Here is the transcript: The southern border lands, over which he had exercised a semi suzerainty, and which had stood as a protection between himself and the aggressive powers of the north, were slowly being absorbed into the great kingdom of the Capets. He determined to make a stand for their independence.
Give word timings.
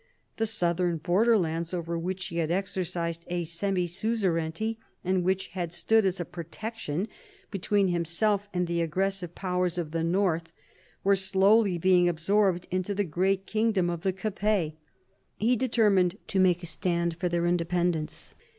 The 0.37 0.47
southern 0.47 0.97
border 0.97 1.37
lands, 1.37 1.75
over 1.75 1.95
which 1.95 2.25
he 2.25 2.37
had 2.37 2.49
exercised 2.49 3.23
a 3.27 3.43
semi 3.43 3.85
suzerainty, 3.85 4.79
and 5.03 5.23
which 5.23 5.49
had 5.49 5.71
stood 5.71 6.05
as 6.05 6.19
a 6.19 6.25
protection 6.25 7.07
between 7.51 7.89
himself 7.89 8.49
and 8.51 8.65
the 8.65 8.81
aggressive 8.81 9.35
powers 9.35 9.77
of 9.77 9.91
the 9.91 10.03
north, 10.03 10.51
were 11.03 11.15
slowly 11.15 11.77
being 11.77 12.09
absorbed 12.09 12.67
into 12.71 12.95
the 12.95 13.03
great 13.03 13.45
kingdom 13.45 13.91
of 13.91 14.01
the 14.01 14.11
Capets. 14.11 14.73
He 15.37 15.55
determined 15.55 16.17
to 16.29 16.39
make 16.39 16.63
a 16.63 16.65
stand 16.65 17.17
for 17.19 17.29
their 17.29 17.45
independence. 17.45 18.33